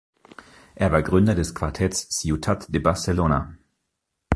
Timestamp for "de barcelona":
2.73-3.55